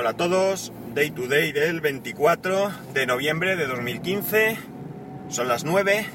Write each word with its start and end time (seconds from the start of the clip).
Hola 0.00 0.10
a 0.10 0.16
todos, 0.16 0.72
Day 0.94 1.10
to 1.10 1.26
Day 1.26 1.52
del 1.52 1.82
24 1.82 2.72
de 2.94 3.04
noviembre 3.04 3.54
de 3.54 3.66
2015. 3.66 4.56
Son 5.28 5.46
las 5.46 5.64
9 5.64 6.06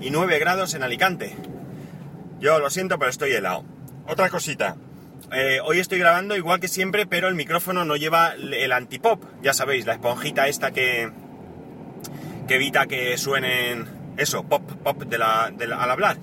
y 0.00 0.08
9 0.08 0.38
grados 0.38 0.72
en 0.72 0.82
Alicante. 0.82 1.36
Yo 2.40 2.58
lo 2.58 2.70
siento, 2.70 2.98
pero 2.98 3.10
estoy 3.10 3.32
helado. 3.32 3.66
Otra 4.06 4.30
cosita. 4.30 4.76
eh, 5.30 5.60
hoy 5.62 5.78
estoy 5.78 5.98
grabando 5.98 6.38
igual 6.38 6.58
que 6.58 6.68
siempre, 6.68 7.04
pero 7.04 7.28
el 7.28 7.34
micrófono 7.34 7.84
no 7.84 7.96
lleva 7.96 8.32
el 8.32 8.72
antipop. 8.72 9.22
Ya 9.42 9.52
sabéis, 9.52 9.84
la 9.84 9.92
esponjita 9.92 10.48
esta 10.48 10.70
que, 10.70 11.12
que 12.46 12.54
evita 12.54 12.86
que 12.86 13.18
suenen 13.18 13.88
eso, 14.16 14.44
pop, 14.44 14.62
pop 14.82 15.02
al 15.12 15.90
hablar. 15.90 16.16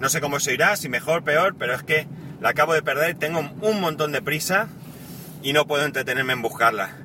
No 0.00 0.08
sé 0.08 0.22
cómo 0.22 0.40
se 0.40 0.52
oirá, 0.52 0.74
si 0.76 0.88
mejor, 0.88 1.22
peor, 1.22 1.54
pero 1.58 1.74
es 1.74 1.82
que 1.82 2.06
la 2.40 2.48
acabo 2.48 2.72
de 2.72 2.80
perder, 2.80 3.14
tengo 3.18 3.40
un 3.60 3.80
montón 3.82 4.10
de 4.10 4.22
prisa 4.22 4.68
y 5.46 5.52
no 5.52 5.64
puedo 5.64 5.84
entretenerme 5.84 6.32
en 6.32 6.42
buscarla. 6.42 6.96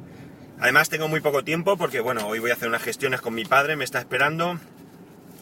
Además 0.59 0.89
tengo 0.89 1.07
muy 1.07 1.21
poco 1.21 1.43
tiempo 1.43 1.77
porque 1.77 1.99
bueno, 1.99 2.25
hoy 2.25 2.39
voy 2.39 2.49
a 2.49 2.55
hacer 2.55 2.69
unas 2.69 2.81
gestiones 2.81 3.21
con 3.21 3.35
mi 3.35 3.45
padre, 3.45 3.75
me 3.75 3.83
está 3.83 3.99
esperando, 3.99 4.59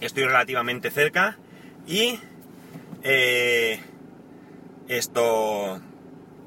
estoy 0.02 0.26
relativamente 0.26 0.92
cerca 0.92 1.38
y 1.88 2.20
eh, 3.04 3.80
esto 4.90 5.80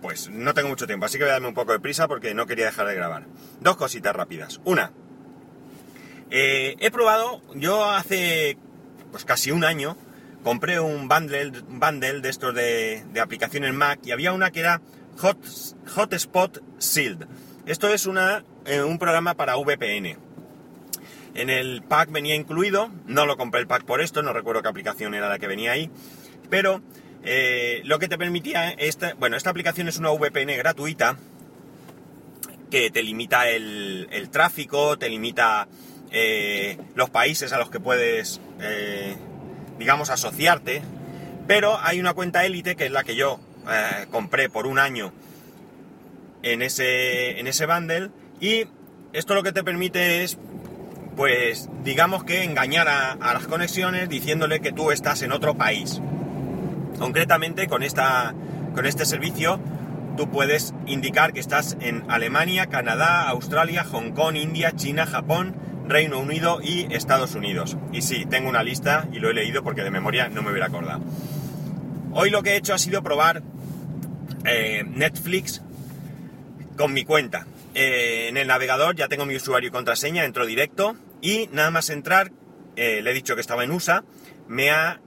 pues 0.02 0.28
no 0.28 0.52
tengo 0.52 0.68
mucho 0.68 0.86
tiempo, 0.86 1.06
así 1.06 1.16
que 1.16 1.24
voy 1.24 1.30
a 1.30 1.34
darme 1.34 1.48
un 1.48 1.54
poco 1.54 1.72
de 1.72 1.80
prisa 1.80 2.06
porque 2.06 2.34
no 2.34 2.44
quería 2.44 2.66
dejar 2.66 2.86
de 2.86 2.96
grabar. 2.96 3.24
Dos 3.60 3.78
cositas 3.78 4.14
rápidas. 4.14 4.60
Una, 4.64 4.92
eh, 6.28 6.76
he 6.80 6.90
probado, 6.90 7.40
yo 7.54 7.82
hace 7.90 8.58
pues 9.10 9.24
casi 9.24 9.52
un 9.52 9.64
año 9.64 9.96
compré 10.44 10.80
un 10.80 11.08
bundle, 11.08 11.62
un 11.66 11.80
bundle 11.80 12.20
de 12.20 12.28
estos 12.28 12.54
de 12.54 13.20
aplicaciones 13.22 13.72
Mac 13.72 14.00
y 14.04 14.10
había 14.10 14.34
una 14.34 14.50
que 14.50 14.60
era 14.60 14.82
Hot, 15.18 15.38
Hotspot 15.94 16.62
Shield. 16.78 17.26
Esto 17.66 17.88
es 17.88 18.06
una, 18.06 18.44
eh, 18.66 18.82
un 18.82 18.98
programa 18.98 19.34
para 19.34 19.56
VPN. 19.56 20.16
En 21.34 21.48
el 21.48 21.82
pack 21.82 22.10
venía 22.10 22.34
incluido, 22.34 22.90
no 23.06 23.24
lo 23.24 23.36
compré 23.36 23.60
el 23.60 23.66
pack 23.66 23.84
por 23.84 24.00
esto, 24.00 24.22
no 24.22 24.32
recuerdo 24.32 24.62
qué 24.62 24.68
aplicación 24.68 25.14
era 25.14 25.28
la 25.28 25.38
que 25.38 25.46
venía 25.46 25.72
ahí, 25.72 25.90
pero 26.50 26.82
eh, 27.24 27.80
lo 27.84 27.98
que 27.98 28.08
te 28.08 28.18
permitía, 28.18 28.70
esta, 28.70 29.14
bueno, 29.14 29.36
esta 29.36 29.50
aplicación 29.50 29.88
es 29.88 29.98
una 29.98 30.10
VPN 30.10 30.56
gratuita 30.56 31.16
que 32.70 32.90
te 32.90 33.02
limita 33.02 33.48
el, 33.48 34.08
el 34.10 34.28
tráfico, 34.30 34.98
te 34.98 35.08
limita 35.08 35.68
eh, 36.10 36.78
los 36.94 37.10
países 37.10 37.52
a 37.52 37.58
los 37.58 37.70
que 37.70 37.80
puedes, 37.80 38.40
digamos, 39.78 40.10
asociarte, 40.10 40.82
pero 41.46 41.78
hay 41.80 42.00
una 42.00 42.12
cuenta 42.12 42.44
élite 42.44 42.76
que 42.76 42.86
es 42.86 42.92
la 42.92 43.04
que 43.04 43.14
yo 43.14 43.40
eh, 43.70 44.06
compré 44.10 44.48
por 44.48 44.66
un 44.66 44.78
año 44.78 45.12
en 46.42 46.62
ese, 46.62 47.38
en 47.38 47.46
ese 47.46 47.66
bundle 47.66 48.10
y 48.40 48.66
esto 49.12 49.34
lo 49.34 49.42
que 49.42 49.52
te 49.52 49.62
permite 49.62 50.24
es 50.24 50.38
pues 51.16 51.68
digamos 51.84 52.24
que 52.24 52.42
engañar 52.42 52.88
a, 52.88 53.12
a 53.12 53.34
las 53.34 53.46
conexiones 53.46 54.08
diciéndole 54.08 54.60
que 54.60 54.72
tú 54.72 54.90
estás 54.90 55.22
en 55.22 55.32
otro 55.32 55.54
país. 55.56 56.00
Concretamente 56.98 57.66
con, 57.66 57.82
esta, 57.82 58.34
con 58.74 58.86
este 58.86 59.04
servicio 59.04 59.60
tú 60.16 60.30
puedes 60.30 60.74
indicar 60.86 61.32
que 61.32 61.40
estás 61.40 61.76
en 61.80 62.04
Alemania, 62.08 62.66
Canadá, 62.66 63.28
Australia, 63.28 63.84
Hong 63.84 64.12
Kong, 64.12 64.36
India, 64.36 64.72
China, 64.72 65.06
Japón, 65.06 65.54
Reino 65.86 66.18
Unido 66.18 66.60
y 66.62 66.86
Estados 66.94 67.34
Unidos. 67.34 67.76
Y 67.92 68.02
sí, 68.02 68.26
tengo 68.26 68.48
una 68.48 68.62
lista 68.62 69.08
y 69.12 69.18
lo 69.18 69.30
he 69.30 69.34
leído 69.34 69.62
porque 69.62 69.82
de 69.82 69.90
memoria 69.90 70.28
no 70.28 70.42
me 70.42 70.50
hubiera 70.50 70.66
acordado. 70.66 71.00
Hoy 72.14 72.28
lo 72.28 72.42
que 72.42 72.50
he 72.50 72.56
hecho 72.56 72.74
ha 72.74 72.78
sido 72.78 73.02
probar 73.02 73.42
eh, 74.44 74.84
Netflix 74.86 75.62
con 76.76 76.92
mi 76.92 77.04
cuenta. 77.04 77.46
Eh, 77.74 78.26
en 78.28 78.36
el 78.36 78.48
navegador 78.48 78.94
ya 78.94 79.08
tengo 79.08 79.24
mi 79.24 79.34
usuario 79.34 79.70
y 79.70 79.72
contraseña, 79.72 80.26
entro 80.26 80.44
directo 80.44 80.94
y 81.22 81.48
nada 81.52 81.70
más 81.70 81.88
entrar, 81.88 82.30
eh, 82.76 83.00
le 83.00 83.10
he 83.10 83.14
dicho 83.14 83.34
que 83.34 83.40
estaba 83.40 83.64
en 83.64 83.70
USA, 83.70 84.04
me 84.46 84.70
ha 84.70 85.00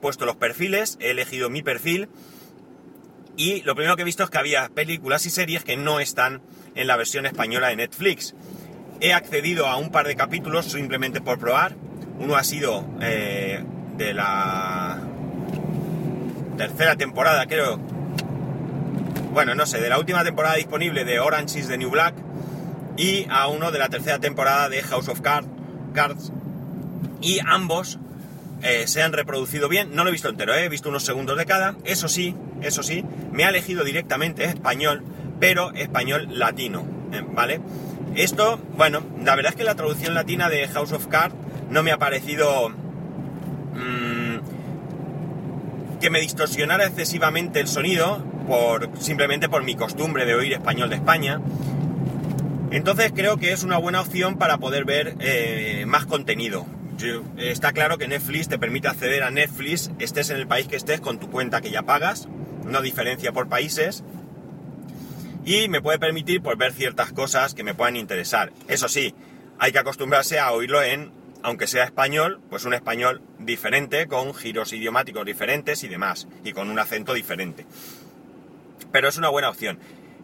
puesto 0.00 0.24
los 0.24 0.36
perfiles, 0.36 0.96
he 1.00 1.10
elegido 1.10 1.50
mi 1.50 1.62
perfil 1.62 2.08
y 3.36 3.62
lo 3.62 3.74
primero 3.74 3.96
que 3.96 4.02
he 4.02 4.04
visto 4.04 4.22
es 4.22 4.30
que 4.30 4.38
había 4.38 4.68
películas 4.68 5.26
y 5.26 5.30
series 5.30 5.64
que 5.64 5.76
no 5.76 5.98
están 5.98 6.40
en 6.76 6.86
la 6.86 6.96
versión 6.96 7.26
española 7.26 7.68
de 7.68 7.76
Netflix. 7.76 8.36
He 9.00 9.12
accedido 9.12 9.66
a 9.66 9.76
un 9.76 9.90
par 9.90 10.06
de 10.06 10.14
capítulos 10.14 10.66
simplemente 10.66 11.20
por 11.20 11.40
probar. 11.40 11.74
Uno 12.20 12.36
ha 12.36 12.44
sido 12.44 12.86
de 13.00 14.14
la 14.14 15.01
tercera 16.68 16.96
temporada, 16.96 17.46
creo, 17.46 17.78
bueno, 19.32 19.54
no 19.54 19.66
sé, 19.66 19.80
de 19.80 19.88
la 19.88 19.98
última 19.98 20.22
temporada 20.24 20.56
disponible 20.56 21.04
de 21.04 21.18
Orange 21.20 21.58
is 21.58 21.68
the 21.68 21.78
New 21.78 21.90
Black 21.90 22.14
y 22.96 23.26
a 23.30 23.48
uno 23.48 23.70
de 23.70 23.78
la 23.78 23.88
tercera 23.88 24.18
temporada 24.18 24.68
de 24.68 24.82
House 24.82 25.08
of 25.08 25.20
Card- 25.20 25.46
Cards. 25.94 26.32
Y 27.20 27.38
ambos 27.46 27.98
eh, 28.62 28.86
se 28.86 29.02
han 29.02 29.12
reproducido 29.12 29.68
bien. 29.68 29.94
No 29.94 30.02
lo 30.04 30.10
he 30.10 30.12
visto 30.12 30.28
entero, 30.28 30.54
eh, 30.54 30.64
he 30.64 30.68
visto 30.68 30.88
unos 30.88 31.04
segundos 31.04 31.36
de 31.38 31.46
cada. 31.46 31.74
Eso 31.84 32.08
sí, 32.08 32.34
eso 32.60 32.82
sí, 32.82 33.04
me 33.32 33.44
ha 33.44 33.48
elegido 33.48 33.84
directamente 33.84 34.44
español, 34.44 35.02
pero 35.40 35.72
español 35.72 36.28
latino, 36.30 36.84
eh, 37.12 37.22
¿vale? 37.26 37.60
Esto, 38.14 38.60
bueno, 38.76 39.00
la 39.24 39.34
verdad 39.34 39.52
es 39.52 39.56
que 39.56 39.64
la 39.64 39.74
traducción 39.74 40.14
latina 40.14 40.48
de 40.48 40.68
House 40.68 40.92
of 40.92 41.06
Cards 41.06 41.34
no 41.70 41.82
me 41.82 41.90
ha 41.92 41.98
parecido 41.98 42.68
mm, 42.68 44.11
que 46.02 46.10
me 46.10 46.20
distorsionara 46.20 46.84
excesivamente 46.84 47.60
el 47.60 47.68
sonido 47.68 48.18
por 48.48 48.90
simplemente 48.98 49.48
por 49.48 49.62
mi 49.62 49.76
costumbre 49.76 50.26
de 50.26 50.34
oír 50.34 50.52
español 50.52 50.90
de 50.90 50.96
España. 50.96 51.40
Entonces 52.72 53.12
creo 53.14 53.36
que 53.36 53.52
es 53.52 53.62
una 53.62 53.78
buena 53.78 54.00
opción 54.00 54.36
para 54.36 54.58
poder 54.58 54.84
ver 54.84 55.14
eh, 55.20 55.84
más 55.86 56.04
contenido. 56.04 56.66
Está 57.36 57.72
claro 57.72 57.98
que 57.98 58.08
Netflix 58.08 58.48
te 58.48 58.58
permite 58.58 58.88
acceder 58.88 59.22
a 59.22 59.30
Netflix, 59.30 59.92
estés 60.00 60.30
en 60.30 60.38
el 60.38 60.48
país 60.48 60.66
que 60.66 60.76
estés 60.76 61.00
con 61.00 61.20
tu 61.20 61.30
cuenta 61.30 61.60
que 61.60 61.70
ya 61.70 61.82
pagas, 61.82 62.28
no 62.66 62.82
diferencia 62.82 63.32
por 63.32 63.48
países, 63.48 64.02
y 65.44 65.68
me 65.68 65.80
puede 65.80 66.00
permitir 66.00 66.42
pues, 66.42 66.58
ver 66.58 66.72
ciertas 66.72 67.12
cosas 67.12 67.54
que 67.54 67.62
me 67.62 67.74
puedan 67.74 67.96
interesar. 67.96 68.52
Eso 68.68 68.88
sí, 68.88 69.14
hay 69.58 69.70
que 69.70 69.78
acostumbrarse 69.78 70.40
a 70.40 70.50
oírlo 70.52 70.82
en, 70.82 71.12
aunque 71.42 71.66
sea 71.66 71.84
español, 71.84 72.40
pues 72.50 72.64
un 72.64 72.74
español 72.74 73.22
diferente, 73.38 74.06
con 74.06 74.34
giros 74.34 74.72
idiomáticos 74.72 75.24
diferentes 75.24 75.82
y 75.84 75.88
demás, 75.88 76.28
y 76.44 76.52
con 76.52 76.70
un 76.70 76.78
acento 76.78 77.14
diferente. 77.14 77.66
Pero 78.90 79.08
es 79.08 79.16
una 79.16 79.28
buena 79.28 79.48
opción. 79.48 79.78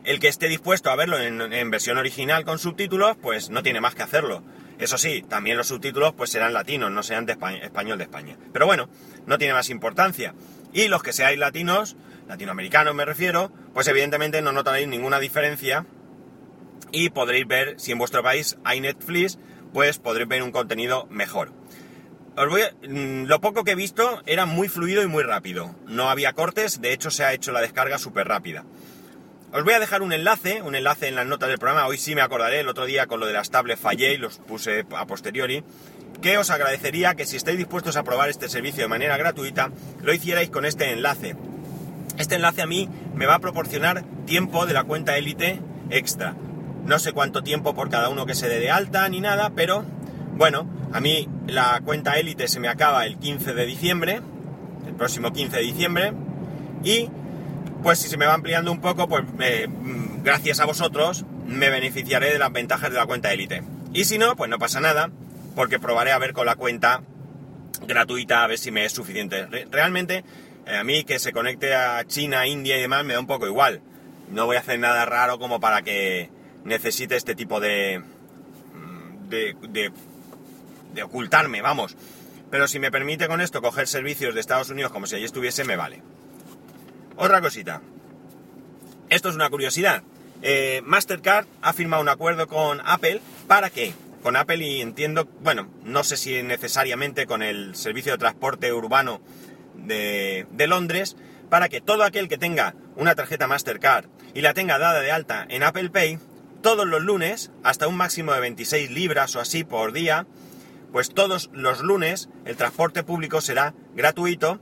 El 0.05 0.21
que 0.21 0.29
esté 0.29 0.49
dispuesto 0.49 0.91
a 0.91 0.97
verlo 0.97 1.19
en, 1.19 1.71
versión 1.71 1.99
original 1.99 2.45
con 2.45 2.59
subtítulos, 2.59 3.17
pues 3.21 3.51
no 3.51 3.63
tiene 3.63 3.81
más 3.81 3.95
que 3.95 4.03
hacerlo. 4.03 4.43
Eso 4.79 4.97
sí, 4.97 5.25
también 5.29 5.57
los 5.57 5.69
subtítulos 5.69 6.15
pues 6.15 6.31
serán 6.31 6.55
latinos, 6.55 6.91
no 6.91 7.03
serán 7.03 7.27
de 7.27 7.33
español 7.33 7.99
de 7.99 8.05
España. 8.05 8.37
Pero 8.53 8.67
bueno, 8.67 8.89
no 9.27 9.39
tiene 9.39 9.55
más 9.55 9.71
importancia. 9.71 10.35
Y 10.73 10.89
los 10.89 11.03
que 11.03 11.13
seáis 11.13 11.39
latinos, 11.39 11.97
latinoamericanos 12.29 12.95
me 12.95 13.05
refiero, 13.05 13.53
pues 13.75 13.89
evidentemente 13.89 14.41
no 14.41 14.53
notaréis 14.53 14.87
ninguna 14.87 15.19
diferencia 15.19 15.85
y 16.93 17.11
podréis 17.11 17.47
ver, 17.47 17.75
si 17.79 17.93
en 17.93 17.99
vuestro 17.99 18.23
país 18.23 18.57
hay 18.65 18.81
Netflix, 18.81 19.39
pues 19.73 19.99
podréis 19.99 20.29
ver 20.29 20.43
un 20.43 20.53
contenido 20.53 21.07
mejor. 21.11 21.53
Mm, 22.89 23.25
lo 23.25 23.41
poco 23.41 23.65
que 23.65 23.73
he 23.73 23.75
visto 23.75 24.23
era 24.27 24.47
muy 24.47 24.69
fluido 24.69 25.03
y 25.03 25.09
muy 25.09 25.25
rápido. 25.25 25.75
No 25.87 26.09
había 26.09 26.33
cortes, 26.35 26.81
de 26.81 26.93
hecho 26.93 27.11
se 27.11 27.25
ha 27.25 27.33
hecho 27.33 27.51
la 27.51 27.61
descarga 27.61 27.99
súper 27.99 28.29
rápida. 28.29 28.65
Os 29.53 29.65
voy 29.65 29.73
a 29.73 29.81
dejar 29.81 30.03
un 30.03 30.13
enlace, 30.13 30.63
un 30.63 30.75
enlace 30.75 31.09
en 31.09 31.15
las 31.15 31.27
notas 31.27 31.49
del 31.49 31.59
programa. 31.59 31.87
Hoy 31.87 31.99
sí 31.99 32.15
me 32.15 32.21
acordaré, 32.21 32.61
el 32.61 32.69
otro 32.69 32.85
día 32.85 33.07
con 33.07 33.19
lo 33.19 33.27
de 33.27 33.33
las 33.33 33.51
tablets 33.51 33.81
fallé 33.81 34.13
y 34.13 34.19
los 34.19 34.39
puse 34.39 34.85
a 34.95 35.07
posteriori. 35.07 35.65
Que 36.23 36.39
os 36.39 36.51
agradecería 36.51 37.15
que 37.15 37.27
si 37.27 37.37
estáis 37.37 37.59
dispuestos 37.59 37.97
a 37.97 38.03
probar 38.05 38.29
este 38.29 38.49
servicio 38.49 38.83
de 38.83 38.89
manera 38.89 39.17
gratuita, 39.17 39.71
lo 40.03 40.13
hicierais 40.13 40.51
con 40.51 40.65
este 40.65 40.93
enlace. 40.93 41.35
Este 42.19 42.35
enlace 42.35 42.63
a 42.63 42.67
mí 42.67 42.89
me 43.15 43.27
va 43.27 43.37
a 43.37 43.41
proporcionar 43.41 44.05
tiempo 44.27 44.67
de 44.67 44.75
la 44.75 44.85
cuenta 44.85 45.17
élite 45.17 45.61
extra. 45.91 46.35
No 46.89 46.99
sé 46.99 47.13
cuánto 47.13 47.43
tiempo 47.43 47.75
por 47.75 47.91
cada 47.91 48.09
uno 48.09 48.27
que 48.27 48.35
se 48.35 48.49
dé 48.49 48.59
de 48.59 48.71
alta 48.71 49.09
ni 49.09 49.21
nada, 49.21 49.51
pero 49.55 49.85
bueno, 50.33 50.67
a 50.93 51.01
mí 51.01 51.29
la 51.47 51.81
cuenta 51.85 52.19
élite 52.19 52.49
se 52.49 52.61
me 52.61 52.69
acaba 52.69 53.05
el 53.05 53.19
15 53.19 53.53
de 53.53 53.67
diciembre, 53.67 54.21
el 54.87 54.95
próximo 54.95 55.33
15 55.33 55.57
de 55.57 55.63
diciembre, 55.63 56.13
y 56.83 57.11
pues 57.83 57.99
si 57.99 58.09
se 58.09 58.17
me 58.17 58.25
va 58.27 58.35
ampliando 58.35 58.73
un 58.73 58.81
poco, 58.81 59.07
pues 59.09 59.23
mm, 59.29 60.23
gracias 60.25 60.61
a 60.61 60.65
vosotros 60.65 61.25
me 61.47 61.69
beneficiaré 61.71 62.33
de 62.33 62.39
las 62.39 62.53
ventajas 62.53 62.91
de 62.91 62.97
la 62.97 63.07
cuenta 63.07 63.33
élite. 63.33 63.63
Y 63.93 64.05
si 64.05 64.19
no, 64.19 64.35
pues 64.35 64.51
no 64.51 64.59
pasa 64.59 64.81
nada, 64.81 65.11
porque 65.55 65.79
probaré 65.79 66.13
a 66.13 66.19
ver 66.19 66.33
con 66.33 66.47
la 66.47 66.57
cuenta 66.57 67.03
gratuita 67.87 68.45
a 68.45 68.47
ver 68.47 68.59
si 68.59 68.71
me 68.71 68.85
es 68.85 68.93
suficiente. 68.93 69.47
Re- 69.47 69.67
realmente, 69.71 70.25
eh, 70.67 70.77
a 70.77 70.85
mí 70.85 71.05
que 71.05 71.19
se 71.19 71.33
conecte 71.33 71.75
a 71.75 72.03
China, 72.07 72.47
India 72.47 72.77
y 72.77 72.81
demás 72.81 73.05
me 73.05 73.13
da 73.15 73.21
un 73.21 73.27
poco 73.27 73.47
igual. 73.47 73.81
No 74.31 74.47
voy 74.47 74.57
a 74.57 74.61
hacer 74.61 74.79
nada 74.79 75.05
raro 75.05 75.39
como 75.39 75.61
para 75.61 75.83
que 75.83 76.31
necesite 76.65 77.17
este 77.17 77.35
tipo 77.35 77.61
de, 77.61 78.01
mm, 78.01 79.29
de, 79.29 79.57
de, 79.69 79.93
de 80.95 81.03
ocultarme, 81.03 81.63
vamos. 81.63 81.97
Pero 82.51 82.67
si 82.67 82.79
me 82.79 82.91
permite 82.91 83.29
con 83.29 83.41
esto 83.41 83.61
coger 83.61 83.87
servicios 83.87 84.35
de 84.35 84.41
Estados 84.41 84.71
Unidos 84.71 84.93
como 84.93 85.07
si 85.07 85.17
allí 85.17 85.25
estuviese, 85.25 85.65
me 85.65 85.77
vale. 85.77 86.03
Otra 87.17 87.41
cosita. 87.41 87.83
Esto 89.11 89.29
es 89.29 89.35
una 89.35 89.51
curiosidad. 89.51 90.03
Eh, 90.43 90.83
Mastercard 90.85 91.47
ha 91.63 91.73
firmado 91.73 92.03
un 92.03 92.09
acuerdo 92.09 92.47
con 92.47 92.81
Apple. 92.85 93.21
¿Para 93.47 93.71
qué? 93.71 93.93
Con 94.23 94.37
Apple 94.37 94.65
y 94.65 94.81
entiendo, 94.81 95.29
bueno, 95.41 95.69
no 95.85 96.05
sé 96.05 96.17
si 96.17 96.43
necesariamente 96.43 97.27
con 97.27 97.43
el 97.43 97.75
servicio 97.75 98.13
de 98.13 98.19
transporte 98.19 98.73
urbano 98.73 99.21
de, 99.75 100.47
de 100.51 100.67
Londres, 100.67 101.17
para 101.51 101.69
que 101.69 101.81
todo 101.81 102.05
aquel 102.05 102.29
que 102.29 102.39
tenga 102.39 102.75
una 102.97 103.15
tarjeta 103.15 103.47
Mastercard 103.47 104.07
y 104.35 104.41
la 104.41 104.55
tenga 104.55 104.79
dada 104.79 105.01
de 105.01 105.13
alta 105.13 105.47
en 105.49 105.63
Apple 105.63 105.91
Pay, 105.91 106.19
todos 106.63 106.87
los 106.87 107.03
lunes, 107.03 107.51
hasta 107.63 107.89
un 107.89 107.97
máximo 107.97 108.33
de 108.33 108.41
26 108.41 108.91
libras 108.91 109.35
o 109.37 109.41
así 109.41 109.65
por 109.65 109.93
día, 109.93 110.27
pues 110.93 111.11
todos 111.11 111.51
los 111.53 111.81
lunes 111.81 112.29
el 112.45 112.57
transporte 112.57 113.03
público 113.03 113.41
será 113.41 113.75
gratuito, 113.95 114.61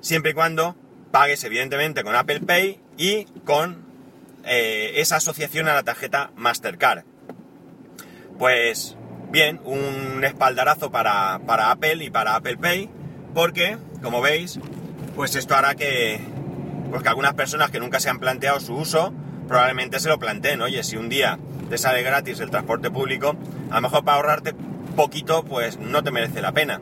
siempre 0.00 0.32
y 0.32 0.34
cuando 0.34 0.76
pagues 1.10 1.44
evidentemente 1.44 2.02
con 2.02 2.14
Apple 2.14 2.40
Pay 2.40 2.80
y 2.96 3.24
con 3.44 3.84
eh, 4.44 4.92
esa 4.96 5.16
asociación 5.16 5.68
a 5.68 5.74
la 5.74 5.82
tarjeta 5.82 6.30
Mastercard. 6.36 7.04
Pues 8.38 8.96
bien, 9.30 9.60
un 9.64 10.24
espaldarazo 10.24 10.90
para, 10.90 11.40
para 11.46 11.70
Apple 11.70 12.04
y 12.04 12.10
para 12.10 12.36
Apple 12.36 12.56
Pay, 12.56 12.90
porque, 13.32 13.78
como 14.02 14.20
veis, 14.20 14.58
pues 15.16 15.34
esto 15.34 15.54
hará 15.54 15.74
que, 15.74 16.20
pues 16.90 17.02
que 17.02 17.08
algunas 17.08 17.34
personas 17.34 17.70
que 17.70 17.80
nunca 17.80 18.00
se 18.00 18.10
han 18.10 18.18
planteado 18.18 18.60
su 18.60 18.74
uso, 18.74 19.12
probablemente 19.48 20.00
se 20.00 20.08
lo 20.08 20.18
planteen. 20.18 20.62
Oye, 20.62 20.82
si 20.82 20.96
un 20.96 21.08
día 21.08 21.38
te 21.68 21.78
sale 21.78 22.02
gratis 22.02 22.40
el 22.40 22.50
transporte 22.50 22.90
público, 22.90 23.36
a 23.70 23.76
lo 23.76 23.80
mejor 23.82 24.04
para 24.04 24.16
ahorrarte 24.16 24.54
poquito, 24.96 25.44
pues 25.44 25.78
no 25.78 26.02
te 26.02 26.10
merece 26.10 26.40
la 26.40 26.52
pena. 26.52 26.80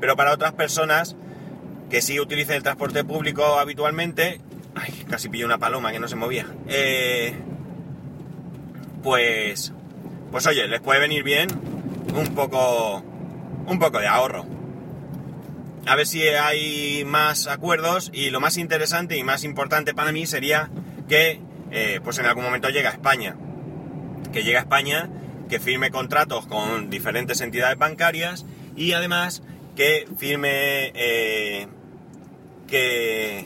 Pero 0.00 0.16
para 0.16 0.32
otras 0.32 0.52
personas 0.52 1.16
que 1.90 2.02
sí 2.02 2.18
utilicen 2.18 2.56
el 2.56 2.62
transporte 2.62 3.04
público 3.04 3.58
habitualmente, 3.58 4.40
ay, 4.74 5.04
casi 5.08 5.28
pillé 5.28 5.44
una 5.44 5.58
paloma 5.58 5.92
que 5.92 6.00
no 6.00 6.08
se 6.08 6.16
movía, 6.16 6.46
eh, 6.68 7.34
pues, 9.02 9.72
pues 10.30 10.46
oye, 10.46 10.66
les 10.66 10.80
puede 10.80 11.00
venir 11.00 11.22
bien 11.22 11.48
un 12.14 12.34
poco, 12.34 13.02
un 13.66 13.78
poco 13.78 13.98
de 13.98 14.06
ahorro 14.06 14.54
a 15.86 15.96
ver 15.96 16.06
si 16.06 16.22
hay 16.22 17.04
más 17.04 17.46
acuerdos 17.46 18.10
y 18.12 18.30
lo 18.30 18.40
más 18.40 18.56
interesante 18.56 19.16
y 19.16 19.22
más 19.24 19.44
importante 19.44 19.94
para 19.94 20.12
mí 20.12 20.26
sería 20.26 20.70
que 21.08 21.40
eh, 21.74 22.00
pues 22.02 22.18
en 22.18 22.26
algún 22.26 22.44
momento 22.44 22.70
llegue 22.70 22.86
a 22.86 22.92
España. 22.92 23.36
Que 24.32 24.42
llegue 24.42 24.56
a 24.56 24.60
España, 24.60 25.10
que 25.50 25.60
firme 25.60 25.90
contratos 25.90 26.46
con 26.46 26.88
diferentes 26.88 27.42
entidades 27.42 27.76
bancarias 27.76 28.46
y 28.76 28.92
además 28.92 29.42
que 29.76 30.08
firme 30.16 30.92
eh, 30.94 31.66
que... 32.66 33.44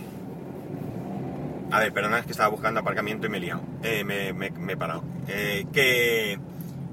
A 1.70 1.80
ver, 1.80 1.92
perdona, 1.92 2.20
es 2.20 2.26
que 2.26 2.32
estaba 2.32 2.48
buscando 2.48 2.80
aparcamiento 2.80 3.26
y 3.26 3.30
me 3.30 3.38
he 3.38 3.40
liado. 3.40 3.62
Eh, 3.82 4.04
me, 4.04 4.72
he 4.72 4.76
parado. 4.76 5.02
que, 5.26 6.38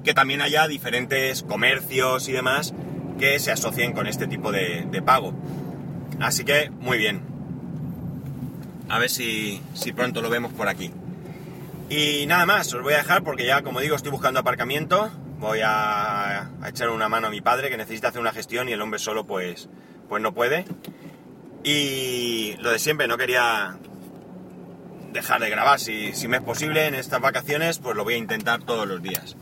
que 0.04 0.14
también 0.14 0.42
haya 0.42 0.66
diferentes 0.66 1.42
comercios 1.42 2.28
y 2.28 2.32
demás 2.32 2.74
que 3.18 3.38
se 3.38 3.50
asocien 3.50 3.92
con 3.92 4.06
este 4.06 4.26
tipo 4.26 4.52
de, 4.52 5.02
pago. 5.04 5.32
Así 6.20 6.44
que, 6.44 6.70
muy 6.70 6.98
bien. 6.98 7.20
A 8.88 8.98
ver 8.98 9.10
si, 9.10 9.60
pronto 9.94 10.22
lo 10.22 10.30
vemos 10.30 10.52
por 10.52 10.68
aquí. 10.68 10.92
Y 11.88 12.26
nada 12.26 12.46
más, 12.46 12.72
os 12.74 12.82
voy 12.82 12.94
a 12.94 12.98
dejar 12.98 13.22
porque 13.22 13.46
ya, 13.46 13.62
como 13.62 13.80
digo, 13.80 13.94
estoy 13.94 14.10
buscando 14.10 14.40
aparcamiento. 14.40 15.10
Voy 15.38 15.60
a, 15.64 16.50
echar 16.66 16.88
una 16.88 17.08
mano 17.08 17.28
a 17.28 17.30
mi 17.30 17.40
padre 17.40 17.70
que 17.70 17.76
necesita 17.76 18.08
hacer 18.08 18.20
una 18.20 18.32
gestión 18.32 18.68
y 18.68 18.72
el 18.72 18.82
hombre 18.82 18.98
solo 18.98 19.26
pues, 19.26 19.68
pues 20.08 20.20
no 20.20 20.34
puede. 20.34 20.64
Y 21.62 22.56
lo 22.58 22.72
de 22.72 22.78
siempre, 22.78 23.06
no 23.06 23.16
quería 23.16 23.76
dejar 25.12 25.40
de 25.40 25.50
grabar. 25.50 25.78
Si, 25.78 26.12
si 26.12 26.26
me 26.26 26.38
es 26.38 26.42
posible 26.42 26.86
en 26.86 26.94
estas 26.94 27.20
vacaciones, 27.20 27.78
pues 27.78 27.96
lo 27.96 28.02
voy 28.02 28.14
a 28.14 28.18
intentar 28.18 28.62
todos 28.62 28.88
los 28.88 29.00
días. 29.00 29.36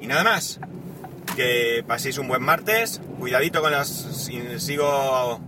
Y 0.00 0.06
nada 0.06 0.24
más, 0.24 0.58
que 1.36 1.84
paséis 1.86 2.16
un 2.16 2.28
buen 2.28 2.42
martes, 2.42 3.02
cuidadito 3.18 3.60
con 3.60 3.72
las... 3.72 3.88
sigo 4.58 5.40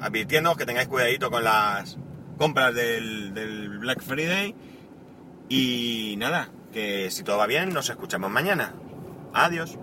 advirtiendo 0.00 0.54
que 0.54 0.64
tengáis 0.64 0.86
cuidadito 0.86 1.28
con 1.28 1.42
las 1.42 1.98
compras 2.38 2.74
del, 2.74 3.34
del 3.34 3.78
Black 3.78 4.00
Friday 4.00 4.54
y 5.48 6.14
nada, 6.18 6.48
que 6.72 7.10
si 7.10 7.22
todo 7.22 7.38
va 7.38 7.46
bien 7.46 7.70
nos 7.74 7.90
escuchamos 7.90 8.30
mañana. 8.30 8.74
Adiós. 9.34 9.78